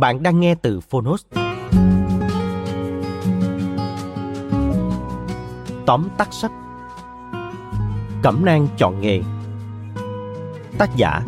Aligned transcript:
Bạn 0.00 0.22
đang 0.22 0.40
nghe 0.40 0.54
từ 0.54 0.80
Phonos. 0.80 1.24
Tóm 5.86 6.08
tắt 6.18 6.28
sách. 6.30 6.52
Cẩm 8.22 8.44
nang 8.44 8.68
chọn 8.76 9.00
nghề. 9.00 9.20
Tác 10.78 10.96
giả 10.96 11.20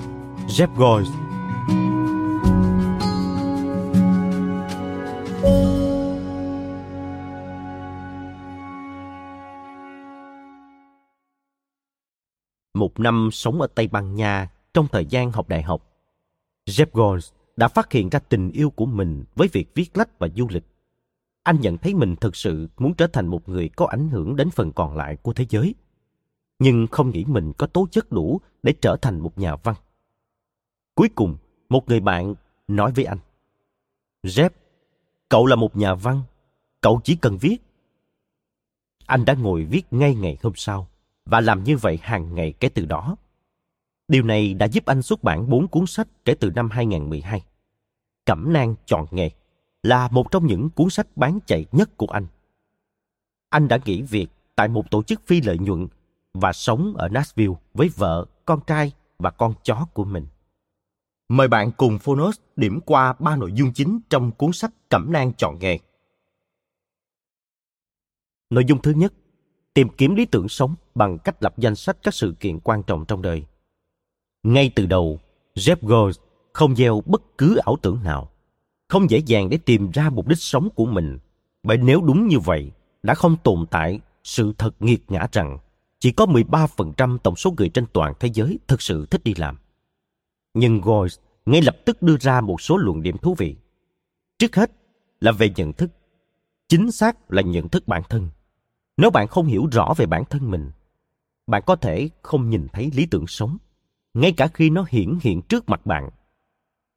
Jeff 0.49 0.69
Goins 0.77 1.09
Một 12.75 13.01
năm 13.01 13.29
sống 13.33 13.61
ở 13.61 13.67
Tây 13.75 13.89
Ban 13.89 14.15
Nha 14.15 14.49
trong 14.75 14.87
thời 14.93 15.07
gian 15.07 15.33
học 15.33 15.49
đại 15.49 15.63
học, 15.63 15.83
Jeff 16.67 16.87
Goins 16.93 17.33
đã 17.59 17.69
phát 17.69 17.93
hiện 17.93 18.09
ra 18.09 18.19
tình 18.19 18.51
yêu 18.51 18.71
của 18.71 18.87
mình 18.87 19.25
với 19.35 19.49
việc 19.53 19.75
viết 19.75 19.97
lách 19.97 20.19
và 20.19 20.29
du 20.37 20.47
lịch. 20.51 20.65
Anh 21.43 21.61
nhận 21.61 21.79
thấy 21.79 21.95
mình 21.95 22.17
thực 22.17 22.37
sự 22.37 22.69
muốn 22.79 22.95
trở 22.95 23.07
thành 23.07 23.27
một 23.27 23.49
người 23.49 23.69
có 23.69 23.87
ảnh 23.87 24.09
hưởng 24.09 24.37
đến 24.37 24.51
phần 24.51 24.73
còn 24.73 24.97
lại 24.97 25.17
của 25.17 25.33
thế 25.33 25.47
giới, 25.49 25.75
nhưng 26.59 26.87
không 26.87 27.11
nghĩ 27.11 27.25
mình 27.25 27.53
có 27.53 27.67
tố 27.67 27.87
chất 27.91 28.13
đủ 28.13 28.41
để 28.63 28.75
trở 28.81 28.97
thành 29.03 29.21
một 29.21 29.39
nhà 29.39 29.57
văn. 29.57 29.75
Cuối 30.95 31.09
cùng, 31.15 31.37
một 31.69 31.89
người 31.89 32.01
bạn 32.01 32.35
nói 32.69 32.93
với 32.93 33.05
anh, 33.05 33.19
Jeff, 34.23 34.51
cậu 35.29 35.47
là 35.47 35.57
một 35.57 35.77
nhà 35.77 35.95
văn, 35.95 36.23
cậu 36.81 37.01
chỉ 37.05 37.17
cần 37.17 37.39
viết. 37.41 37.57
Anh 39.07 39.25
đã 39.25 39.35
ngồi 39.35 39.65
viết 39.65 39.83
ngay 39.91 40.15
ngày 40.15 40.37
hôm 40.43 40.53
sau 40.57 40.89
và 41.25 41.41
làm 41.41 41.65
như 41.65 41.77
vậy 41.77 41.99
hàng 42.03 42.35
ngày 42.35 42.53
kể 42.61 42.69
từ 42.69 42.85
đó. 42.85 43.17
Điều 44.09 44.23
này 44.23 44.55
đã 44.55 44.69
giúp 44.69 44.87
anh 44.87 45.03
xuất 45.03 45.23
bản 45.23 45.51
4 45.51 45.69
cuốn 45.69 45.87
sách 45.87 46.09
kể 46.25 46.35
từ 46.35 46.51
năm 46.51 46.71
2012. 46.71 47.43
Cẩm 48.29 48.53
nang 48.53 48.75
chọn 48.87 49.07
nghề 49.11 49.31
là 49.83 50.09
một 50.09 50.31
trong 50.31 50.47
những 50.47 50.71
cuốn 50.71 50.91
sách 50.91 51.17
bán 51.17 51.39
chạy 51.47 51.67
nhất 51.73 51.97
của 51.97 52.07
anh. 52.07 52.27
Anh 53.49 53.69
đã 53.69 53.79
nghỉ 53.85 54.03
việc 54.03 54.27
tại 54.55 54.69
một 54.69 54.91
tổ 54.91 55.03
chức 55.03 55.27
phi 55.27 55.41
lợi 55.41 55.59
nhuận 55.59 55.87
và 56.35 56.53
sống 56.53 56.95
ở 56.97 57.09
Nashville 57.09 57.55
với 57.75 57.89
vợ, 57.89 58.27
con 58.45 58.61
trai 58.67 58.93
và 59.19 59.31
con 59.31 59.55
chó 59.63 59.87
của 59.95 60.05
mình. 60.05 60.27
Mời 61.29 61.49
bạn 61.49 61.71
cùng 61.77 61.99
Phonos 61.99 62.39
điểm 62.57 62.81
qua 62.87 63.15
ba 63.19 63.37
nội 63.37 63.53
dung 63.53 63.73
chính 63.73 64.01
trong 64.11 64.33
cuốn 64.33 64.53
sách 64.53 64.73
Cẩm 64.89 65.13
nang 65.13 65.33
chọn 65.33 65.59
nghề. 65.59 65.79
Nội 68.51 68.65
dung 68.65 68.83
thứ 68.83 68.91
nhất, 68.91 69.13
tìm 69.75 69.89
kiếm 69.97 70.15
lý 70.15 70.27
tưởng 70.27 70.49
sống 70.49 70.75
bằng 70.95 71.19
cách 71.19 71.43
lập 71.43 71.55
danh 71.59 71.77
sách 71.77 71.99
các 72.03 72.15
sự 72.15 72.35
kiện 72.41 72.61
quan 72.61 72.83
trọng 72.83 73.05
trong 73.05 73.23
đời. 73.23 73.45
Ngay 74.43 74.73
từ 74.75 74.87
đầu, 74.87 75.21
Jeff 75.55 75.77
Gold 75.83 76.19
không 76.59 76.77
gieo 76.77 77.03
bất 77.07 77.39
cứ 77.39 77.57
ảo 77.57 77.77
tưởng 77.83 78.01
nào. 78.05 78.31
Không 78.89 79.11
dễ 79.11 79.19
dàng 79.27 79.49
để 79.49 79.59
tìm 79.59 79.91
ra 79.91 80.11
mục 80.11 80.29
đích 80.29 80.39
sống 80.39 80.69
của 80.75 80.87
mình. 80.87 81.19
Bởi 81.63 81.77
nếu 81.77 82.01
đúng 82.01 82.29
như 82.29 82.39
vậy, 82.39 82.73
đã 83.03 83.15
không 83.15 83.37
tồn 83.45 83.67
tại 83.71 84.01
sự 84.25 84.53
thật 84.59 84.75
nghiệt 84.81 85.03
ngã 85.09 85.27
rằng 85.33 85.59
chỉ 85.99 86.13
có 86.13 86.27
13% 86.27 87.19
tổng 87.19 87.37
số 87.37 87.55
người 87.57 87.69
trên 87.69 87.87
toàn 87.93 88.15
thế 88.21 88.31
giới 88.35 88.59
thực 88.69 88.83
sự 88.83 89.07
thích 89.07 89.25
đi 89.25 89.35
làm. 89.37 89.59
Nhưng 90.55 90.81
Gold 90.81 91.15
ngay 91.47 91.63
lập 91.63 91.77
tức 91.85 92.03
đưa 92.03 92.17
ra 92.21 92.41
một 92.41 92.61
số 92.61 92.77
luận 92.77 93.03
điểm 93.03 93.17
thú 93.19 93.35
vị. 93.39 93.57
Trước 94.39 94.57
hết 94.57 94.71
là 95.21 95.33
về 95.33 95.51
nhận 95.57 95.73
thức. 95.73 95.91
Chính 96.69 96.93
xác 96.93 97.33
là 97.33 97.43
nhận 97.43 97.69
thức 97.69 97.89
bản 97.89 98.03
thân. 98.09 98.29
Nếu 98.97 99.11
bạn 99.11 99.29
không 99.29 99.47
hiểu 99.47 99.69
rõ 99.73 99.95
về 99.97 100.07
bản 100.07 100.25
thân 100.25 100.51
mình, 100.51 100.71
bạn 101.47 101.63
có 101.67 101.77
thể 101.77 102.09
không 102.23 102.51
nhìn 102.51 102.67
thấy 102.73 102.91
lý 102.95 103.07
tưởng 103.07 103.27
sống 103.27 103.59
ngay 104.15 104.33
cả 104.33 104.49
khi 104.55 104.71
nó 104.71 104.85
hiển 104.89 105.19
hiện 105.23 105.43
trước 105.43 105.69
mặt 105.69 105.87
bạn. 105.87 106.11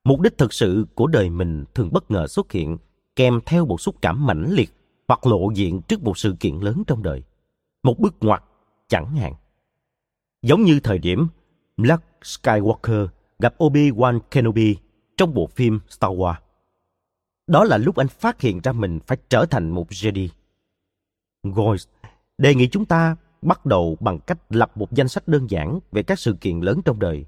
Mục 0.03 0.19
đích 0.21 0.37
thực 0.37 0.53
sự 0.53 0.85
của 0.95 1.07
đời 1.07 1.29
mình 1.29 1.65
thường 1.73 1.89
bất 1.91 2.11
ngờ 2.11 2.27
xuất 2.27 2.51
hiện 2.51 2.77
kèm 3.15 3.39
theo 3.45 3.65
một 3.65 3.81
xúc 3.81 3.95
cảm 4.01 4.25
mãnh 4.25 4.45
liệt 4.51 4.69
hoặc 5.07 5.25
lộ 5.25 5.51
diện 5.53 5.81
trước 5.87 6.03
một 6.03 6.17
sự 6.17 6.35
kiện 6.39 6.59
lớn 6.59 6.83
trong 6.87 7.03
đời. 7.03 7.23
Một 7.83 7.99
bước 7.99 8.15
ngoặt 8.21 8.43
chẳng 8.87 9.15
hạn. 9.15 9.33
Giống 10.41 10.63
như 10.63 10.79
thời 10.79 10.97
điểm 10.97 11.27
Luke 11.77 12.05
Skywalker 12.21 13.07
gặp 13.39 13.55
Obi-Wan 13.57 14.19
Kenobi 14.31 14.77
trong 15.17 15.33
bộ 15.33 15.47
phim 15.47 15.79
Star 15.89 16.11
Wars. 16.11 16.35
Đó 17.47 17.63
là 17.63 17.77
lúc 17.77 17.95
anh 17.95 18.07
phát 18.07 18.41
hiện 18.41 18.59
ra 18.63 18.71
mình 18.71 18.99
phải 19.07 19.17
trở 19.29 19.45
thành 19.45 19.69
một 19.69 19.89
Jedi. 19.89 20.27
Goyce 21.43 21.91
đề 22.37 22.55
nghị 22.55 22.67
chúng 22.67 22.85
ta 22.85 23.15
bắt 23.41 23.65
đầu 23.65 23.97
bằng 23.99 24.19
cách 24.19 24.39
lập 24.49 24.77
một 24.77 24.91
danh 24.91 25.07
sách 25.07 25.27
đơn 25.27 25.49
giản 25.49 25.79
về 25.91 26.03
các 26.03 26.19
sự 26.19 26.37
kiện 26.41 26.59
lớn 26.59 26.81
trong 26.85 26.99
đời. 26.99 27.25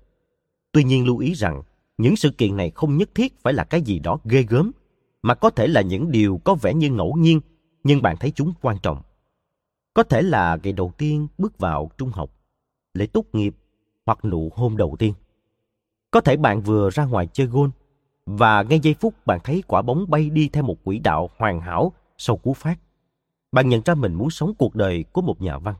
Tuy 0.72 0.83
nhiên 0.83 1.06
lưu 1.06 1.17
ý 1.17 1.33
rằng, 1.33 1.63
những 2.03 2.15
sự 2.15 2.29
kiện 2.29 2.57
này 2.57 2.71
không 2.75 2.97
nhất 2.97 3.09
thiết 3.15 3.39
phải 3.39 3.53
là 3.53 3.63
cái 3.63 3.81
gì 3.81 3.99
đó 3.99 4.17
ghê 4.25 4.43
gớm, 4.49 4.71
mà 5.21 5.35
có 5.35 5.49
thể 5.49 5.67
là 5.67 5.81
những 5.81 6.11
điều 6.11 6.41
có 6.43 6.55
vẻ 6.55 6.73
như 6.73 6.89
ngẫu 6.89 7.13
nhiên, 7.17 7.41
nhưng 7.83 8.01
bạn 8.01 8.17
thấy 8.17 8.31
chúng 8.31 8.53
quan 8.61 8.77
trọng. 8.83 9.01
Có 9.93 10.03
thể 10.03 10.21
là 10.21 10.57
ngày 10.63 10.73
đầu 10.73 10.91
tiên 10.97 11.27
bước 11.37 11.57
vào 11.57 11.91
trung 11.97 12.09
học, 12.09 12.29
lễ 12.93 13.07
tốt 13.07 13.25
nghiệp 13.33 13.55
hoặc 14.05 14.25
nụ 14.25 14.51
hôn 14.55 14.77
đầu 14.77 14.95
tiên. 14.99 15.13
Có 16.11 16.21
thể 16.21 16.37
bạn 16.37 16.61
vừa 16.61 16.89
ra 16.89 17.05
ngoài 17.05 17.27
chơi 17.33 17.47
gôn 17.47 17.71
và 18.25 18.63
ngay 18.63 18.79
giây 18.79 18.93
phút 18.93 19.25
bạn 19.25 19.39
thấy 19.43 19.63
quả 19.67 19.81
bóng 19.81 20.05
bay 20.09 20.29
đi 20.29 20.49
theo 20.49 20.63
một 20.63 20.83
quỹ 20.83 20.99
đạo 20.99 21.29
hoàn 21.37 21.61
hảo 21.61 21.93
sau 22.17 22.37
cú 22.37 22.53
phát. 22.53 22.79
Bạn 23.51 23.69
nhận 23.69 23.81
ra 23.85 23.95
mình 23.95 24.13
muốn 24.13 24.29
sống 24.29 24.53
cuộc 24.57 24.75
đời 24.75 25.05
của 25.13 25.21
một 25.21 25.41
nhà 25.41 25.57
văn. 25.57 25.75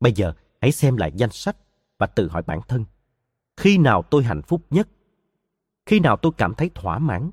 Bây 0.00 0.12
giờ 0.12 0.32
hãy 0.60 0.72
xem 0.72 0.96
lại 0.96 1.12
danh 1.14 1.30
sách 1.30 1.56
và 1.98 2.06
tự 2.06 2.28
hỏi 2.28 2.42
bản 2.42 2.60
thân. 2.68 2.84
Khi 3.58 3.78
nào 3.78 4.02
tôi 4.02 4.24
hạnh 4.24 4.42
phúc 4.42 4.62
nhất? 4.70 4.88
Khi 5.86 6.00
nào 6.00 6.16
tôi 6.16 6.32
cảm 6.36 6.54
thấy 6.54 6.70
thỏa 6.74 6.98
mãn? 6.98 7.30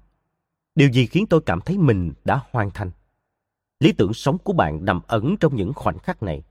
Điều 0.76 0.90
gì 0.90 1.06
khiến 1.06 1.26
tôi 1.30 1.42
cảm 1.46 1.62
thấy 1.62 1.78
mình 1.78 2.14
đã 2.24 2.42
hoàn 2.52 2.72
thành? 2.72 2.92
Lý 3.80 3.92
tưởng 3.92 4.14
sống 4.14 4.38
của 4.38 4.54
bạn 4.54 4.86
nằm 4.86 5.02
ẩn 5.08 5.36
trong 5.40 5.56
những 5.56 5.74
khoảnh 5.74 6.00
khắc 6.00 6.24
này. 6.24 6.44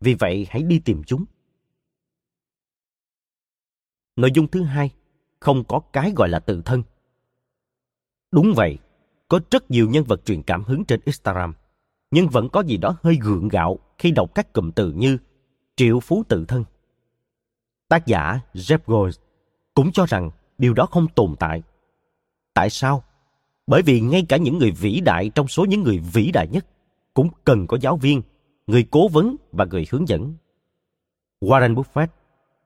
Vì 0.00 0.14
vậy 0.14 0.46
hãy 0.50 0.62
đi 0.62 0.78
tìm 0.78 1.02
chúng. 1.06 1.24
Nội 4.16 4.30
dung 4.34 4.48
thứ 4.48 4.62
hai, 4.62 4.90
không 5.40 5.64
có 5.64 5.80
cái 5.92 6.12
gọi 6.16 6.28
là 6.28 6.38
tự 6.38 6.62
thân. 6.64 6.82
Đúng 8.30 8.52
vậy, 8.56 8.78
có 9.28 9.40
rất 9.50 9.70
nhiều 9.70 9.90
nhân 9.90 10.04
vật 10.04 10.24
truyền 10.24 10.42
cảm 10.42 10.64
hứng 10.64 10.84
trên 10.84 11.00
Instagram, 11.04 11.54
nhưng 12.10 12.28
vẫn 12.28 12.48
có 12.48 12.60
gì 12.60 12.76
đó 12.76 12.96
hơi 13.02 13.18
gượng 13.22 13.48
gạo 13.48 13.78
khi 13.98 14.10
đọc 14.10 14.34
các 14.34 14.52
cụm 14.52 14.70
từ 14.70 14.92
như 14.92 15.18
triệu 15.76 16.00
phú 16.00 16.24
tự 16.28 16.44
thân. 16.44 16.64
Tác 17.88 18.06
giả 18.06 18.40
Jeff 18.54 18.78
Goins 18.86 19.18
cũng 19.74 19.92
cho 19.92 20.06
rằng 20.06 20.30
điều 20.58 20.74
đó 20.74 20.86
không 20.86 21.08
tồn 21.08 21.34
tại. 21.38 21.62
Tại 22.54 22.70
sao? 22.70 23.04
Bởi 23.66 23.82
vì 23.82 24.00
ngay 24.00 24.26
cả 24.28 24.36
những 24.36 24.58
người 24.58 24.70
vĩ 24.70 25.00
đại 25.00 25.30
trong 25.34 25.48
số 25.48 25.64
những 25.64 25.82
người 25.82 25.98
vĩ 25.98 26.30
đại 26.32 26.48
nhất 26.48 26.66
cũng 27.14 27.28
cần 27.44 27.66
có 27.66 27.78
giáo 27.80 27.96
viên, 27.96 28.22
người 28.66 28.86
cố 28.90 29.08
vấn 29.08 29.36
và 29.52 29.64
người 29.64 29.86
hướng 29.90 30.08
dẫn. 30.08 30.34
Warren 31.40 31.74
Buffett 31.74 32.06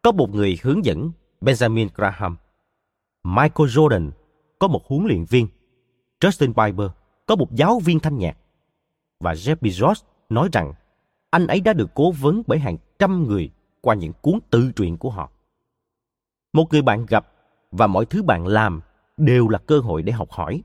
có 0.02 0.12
một 0.12 0.34
người 0.34 0.58
hướng 0.62 0.84
dẫn, 0.84 1.10
Benjamin 1.40 1.88
Graham. 1.94 2.36
Michael 3.24 3.68
Jordan 3.68 4.10
có 4.58 4.68
một 4.68 4.86
huấn 4.86 5.06
luyện 5.06 5.24
viên. 5.24 5.48
Justin 6.20 6.52
Bieber 6.54 6.90
có 7.26 7.36
một 7.36 7.52
giáo 7.52 7.78
viên 7.78 8.00
thanh 8.00 8.18
nhạc. 8.18 8.36
Và 9.20 9.32
Jeff 9.34 9.56
Bezos 9.56 9.94
nói 10.28 10.48
rằng 10.52 10.72
anh 11.30 11.46
ấy 11.46 11.60
đã 11.60 11.72
được 11.72 11.90
cố 11.94 12.10
vấn 12.12 12.42
bởi 12.46 12.58
hàng 12.58 12.76
trăm 12.98 13.26
người 13.26 13.50
qua 13.82 13.94
những 13.94 14.12
cuốn 14.22 14.38
tự 14.50 14.72
truyện 14.76 14.96
của 14.96 15.10
họ. 15.10 15.30
Một 16.52 16.66
người 16.70 16.82
bạn 16.82 17.06
gặp 17.06 17.32
và 17.70 17.86
mọi 17.86 18.06
thứ 18.06 18.22
bạn 18.22 18.46
làm 18.46 18.80
đều 19.16 19.48
là 19.48 19.58
cơ 19.58 19.78
hội 19.78 20.02
để 20.02 20.12
học 20.12 20.30
hỏi. 20.30 20.62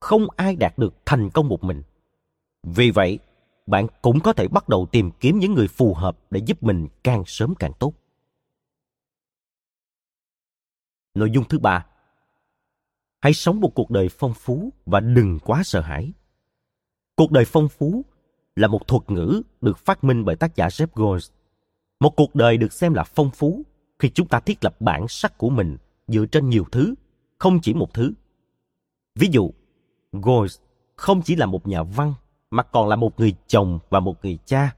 Không 0.00 0.26
ai 0.36 0.56
đạt 0.56 0.78
được 0.78 0.94
thành 1.06 1.30
công 1.30 1.48
một 1.48 1.64
mình. 1.64 1.82
Vì 2.62 2.90
vậy, 2.90 3.18
bạn 3.66 3.86
cũng 4.02 4.20
có 4.20 4.32
thể 4.32 4.48
bắt 4.48 4.68
đầu 4.68 4.86
tìm 4.92 5.10
kiếm 5.20 5.38
những 5.38 5.54
người 5.54 5.68
phù 5.68 5.94
hợp 5.94 6.18
để 6.30 6.40
giúp 6.46 6.62
mình 6.62 6.88
càng 7.04 7.22
sớm 7.26 7.54
càng 7.58 7.72
tốt. 7.78 7.92
Nội 11.14 11.30
dung 11.30 11.44
thứ 11.48 11.58
ba, 11.58 11.86
hãy 13.20 13.32
sống 13.32 13.60
một 13.60 13.72
cuộc 13.74 13.90
đời 13.90 14.08
phong 14.08 14.34
phú 14.34 14.72
và 14.86 15.00
đừng 15.00 15.38
quá 15.38 15.62
sợ 15.64 15.80
hãi. 15.80 16.12
Cuộc 17.16 17.30
đời 17.30 17.44
phong 17.44 17.68
phú 17.68 18.04
là 18.56 18.68
một 18.68 18.88
thuật 18.88 19.10
ngữ 19.10 19.42
được 19.60 19.78
phát 19.78 20.04
minh 20.04 20.24
bởi 20.24 20.36
tác 20.36 20.56
giả 20.56 20.68
Jeff 20.68 20.86
Goins. 20.94 21.30
Một 22.00 22.16
cuộc 22.16 22.34
đời 22.34 22.56
được 22.56 22.72
xem 22.72 22.94
là 22.94 23.04
phong 23.04 23.30
phú 23.30 23.62
khi 23.98 24.10
chúng 24.10 24.28
ta 24.28 24.40
thiết 24.40 24.64
lập 24.64 24.80
bản 24.80 25.08
sắc 25.08 25.38
của 25.38 25.50
mình 25.50 25.76
dựa 26.08 26.26
trên 26.26 26.48
nhiều 26.48 26.64
thứ, 26.72 26.94
không 27.38 27.60
chỉ 27.62 27.74
một 27.74 27.94
thứ. 27.94 28.12
Ví 29.14 29.28
dụ, 29.30 29.50
Goins 30.12 30.58
không 30.96 31.22
chỉ 31.22 31.36
là 31.36 31.46
một 31.46 31.66
nhà 31.66 31.82
văn 31.82 32.14
mà 32.50 32.62
còn 32.62 32.88
là 32.88 32.96
một 32.96 33.20
người 33.20 33.34
chồng 33.46 33.78
và 33.90 34.00
một 34.00 34.24
người 34.24 34.38
cha. 34.44 34.74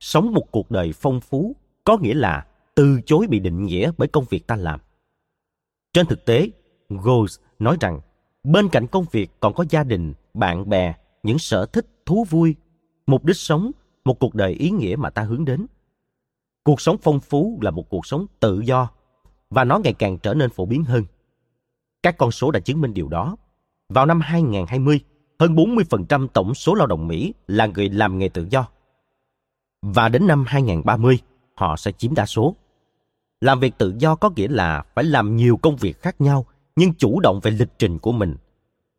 Sống 0.00 0.32
một 0.34 0.44
cuộc 0.50 0.70
đời 0.70 0.92
phong 0.92 1.20
phú 1.20 1.56
có 1.84 1.98
nghĩa 1.98 2.14
là 2.14 2.46
từ 2.74 3.00
chối 3.06 3.26
bị 3.26 3.38
định 3.38 3.66
nghĩa 3.66 3.90
bởi 3.98 4.08
công 4.08 4.24
việc 4.30 4.46
ta 4.46 4.56
làm. 4.56 4.80
Trên 5.92 6.06
thực 6.06 6.24
tế, 6.24 6.50
Goals 6.88 7.38
nói 7.58 7.76
rằng 7.80 8.00
bên 8.44 8.68
cạnh 8.68 8.86
công 8.86 9.04
việc 9.10 9.30
còn 9.40 9.54
có 9.54 9.64
gia 9.70 9.84
đình, 9.84 10.14
bạn 10.34 10.68
bè, 10.68 10.94
những 11.22 11.38
sở 11.38 11.66
thích, 11.66 11.86
thú 12.06 12.26
vui, 12.30 12.56
mục 13.06 13.24
đích 13.24 13.36
sống, 13.36 13.70
một 14.04 14.18
cuộc 14.18 14.34
đời 14.34 14.52
ý 14.52 14.70
nghĩa 14.70 14.96
mà 14.96 15.10
ta 15.10 15.22
hướng 15.22 15.44
đến. 15.44 15.66
Cuộc 16.68 16.80
sống 16.80 16.96
phong 17.02 17.20
phú 17.20 17.58
là 17.62 17.70
một 17.70 17.88
cuộc 17.88 18.06
sống 18.06 18.26
tự 18.40 18.60
do 18.60 18.88
và 19.50 19.64
nó 19.64 19.78
ngày 19.78 19.92
càng 19.92 20.18
trở 20.18 20.34
nên 20.34 20.50
phổ 20.50 20.66
biến 20.66 20.84
hơn. 20.84 21.04
Các 22.02 22.18
con 22.18 22.30
số 22.30 22.50
đã 22.50 22.60
chứng 22.60 22.80
minh 22.80 22.94
điều 22.94 23.08
đó. 23.08 23.36
Vào 23.88 24.06
năm 24.06 24.20
2020, 24.20 25.00
hơn 25.38 25.54
40% 25.54 26.28
tổng 26.28 26.54
số 26.54 26.74
lao 26.74 26.86
động 26.86 27.08
Mỹ 27.08 27.34
là 27.46 27.66
người 27.66 27.88
làm 27.88 28.18
nghề 28.18 28.28
tự 28.28 28.46
do. 28.50 28.68
Và 29.82 30.08
đến 30.08 30.26
năm 30.26 30.44
2030, 30.48 31.18
họ 31.54 31.76
sẽ 31.76 31.92
chiếm 31.92 32.14
đa 32.14 32.26
số. 32.26 32.54
Làm 33.40 33.60
việc 33.60 33.78
tự 33.78 33.94
do 33.98 34.14
có 34.14 34.30
nghĩa 34.36 34.48
là 34.48 34.84
phải 34.94 35.04
làm 35.04 35.36
nhiều 35.36 35.56
công 35.56 35.76
việc 35.76 36.02
khác 36.02 36.20
nhau 36.20 36.46
nhưng 36.76 36.94
chủ 36.94 37.20
động 37.20 37.40
về 37.42 37.50
lịch 37.50 37.78
trình 37.78 37.98
của 37.98 38.12
mình. 38.12 38.36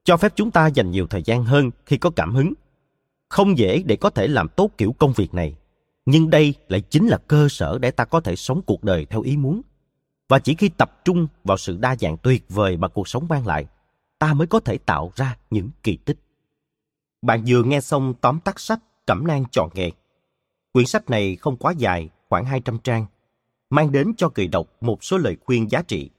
Cho 0.03 0.17
phép 0.17 0.31
chúng 0.35 0.51
ta 0.51 0.67
dành 0.67 0.91
nhiều 0.91 1.07
thời 1.07 1.23
gian 1.23 1.43
hơn 1.43 1.71
khi 1.85 1.97
có 1.97 2.09
cảm 2.09 2.35
hứng. 2.35 2.53
Không 3.29 3.57
dễ 3.57 3.83
để 3.85 3.95
có 3.95 4.09
thể 4.09 4.27
làm 4.27 4.47
tốt 4.47 4.71
kiểu 4.77 4.95
công 4.99 5.13
việc 5.13 5.33
này, 5.33 5.55
nhưng 6.09 6.29
đây 6.29 6.53
lại 6.67 6.81
chính 6.81 7.07
là 7.07 7.17
cơ 7.17 7.47
sở 7.49 7.77
để 7.81 7.91
ta 7.91 8.05
có 8.05 8.19
thể 8.19 8.35
sống 8.35 8.61
cuộc 8.65 8.83
đời 8.83 9.05
theo 9.05 9.21
ý 9.21 9.37
muốn. 9.37 9.61
Và 10.29 10.39
chỉ 10.39 10.55
khi 10.55 10.69
tập 10.69 11.01
trung 11.05 11.27
vào 11.43 11.57
sự 11.57 11.77
đa 11.77 11.95
dạng 11.95 12.17
tuyệt 12.17 12.45
vời 12.49 12.77
mà 12.77 12.87
cuộc 12.87 13.07
sống 13.07 13.27
mang 13.29 13.47
lại, 13.47 13.65
ta 14.19 14.33
mới 14.33 14.47
có 14.47 14.59
thể 14.59 14.77
tạo 14.77 15.11
ra 15.15 15.37
những 15.49 15.69
kỳ 15.83 15.97
tích. 15.97 16.17
Bạn 17.21 17.43
vừa 17.47 17.63
nghe 17.63 17.81
xong 17.81 18.13
tóm 18.21 18.39
tắt 18.39 18.59
sách 18.59 18.79
Cẩm 19.09 19.27
nang 19.27 19.45
chọn 19.51 19.69
nghề. 19.73 19.91
Quyển 20.73 20.85
sách 20.85 21.09
này 21.09 21.35
không 21.35 21.57
quá 21.57 21.73
dài, 21.77 22.09
khoảng 22.29 22.45
200 22.45 22.79
trang, 22.79 23.05
mang 23.69 23.91
đến 23.91 24.13
cho 24.17 24.29
người 24.35 24.47
đọc 24.47 24.67
một 24.81 25.03
số 25.03 25.17
lời 25.17 25.37
khuyên 25.45 25.71
giá 25.71 25.81
trị. 25.81 26.09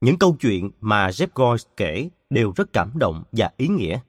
Những 0.00 0.18
câu 0.18 0.36
chuyện 0.40 0.70
mà 0.80 1.08
Jeff 1.08 1.26
Goins 1.34 1.66
kể 1.76 2.08
đều 2.30 2.52
rất 2.56 2.72
cảm 2.72 2.92
động 2.94 3.24
và 3.32 3.50
ý 3.56 3.68
nghĩa. 3.68 4.00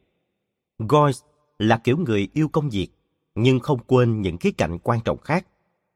Goins 0.79 1.21
là 1.59 1.77
kiểu 1.83 1.97
người 1.97 2.27
yêu 2.33 2.47
công 2.47 2.69
việc, 2.69 2.87
nhưng 3.35 3.59
không 3.59 3.79
quên 3.87 4.21
những 4.21 4.37
khía 4.37 4.51
cạnh 4.51 4.77
quan 4.83 4.99
trọng 5.05 5.17
khác, 5.17 5.45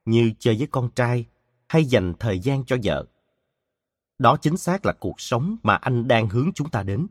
như 0.05 0.31
chơi 0.39 0.55
với 0.57 0.67
con 0.67 0.89
trai 0.95 1.25
hay 1.67 1.85
dành 1.85 2.13
thời 2.19 2.39
gian 2.39 2.65
cho 2.65 2.77
vợ. 2.83 3.05
Đó 4.19 4.37
chính 4.37 4.57
xác 4.57 4.85
là 4.85 4.93
cuộc 4.93 5.21
sống 5.21 5.57
mà 5.63 5.75
anh 5.75 6.07
đang 6.07 6.29
hướng 6.29 6.51
chúng 6.55 6.69
ta 6.69 6.83
đến. 6.83 7.07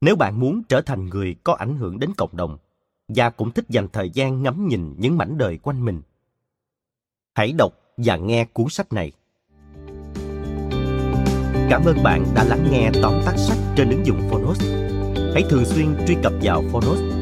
Nếu 0.00 0.16
bạn 0.16 0.40
muốn 0.40 0.62
trở 0.68 0.80
thành 0.80 1.08
người 1.08 1.36
có 1.44 1.54
ảnh 1.54 1.76
hưởng 1.76 1.98
đến 1.98 2.10
cộng 2.16 2.36
đồng 2.36 2.58
và 3.08 3.30
cũng 3.30 3.50
thích 3.50 3.64
dành 3.68 3.88
thời 3.92 4.10
gian 4.10 4.42
ngắm 4.42 4.68
nhìn 4.68 4.94
những 4.98 5.18
mảnh 5.18 5.38
đời 5.38 5.58
quanh 5.58 5.84
mình, 5.84 6.02
hãy 7.34 7.52
đọc 7.52 7.72
và 7.96 8.16
nghe 8.16 8.44
cuốn 8.44 8.68
sách 8.68 8.92
này. 8.92 9.12
Cảm 11.70 11.84
ơn 11.84 12.02
bạn 12.02 12.24
đã 12.34 12.44
lắng 12.44 12.68
nghe 12.70 12.90
tóm 13.02 13.14
tắt 13.24 13.36
sách 13.36 13.58
trên 13.76 13.90
ứng 13.90 14.06
dụng 14.06 14.28
Phonos. 14.30 14.62
Hãy 15.34 15.44
thường 15.50 15.64
xuyên 15.64 15.96
truy 16.06 16.16
cập 16.22 16.32
vào 16.42 16.62
Phonos 16.72 17.21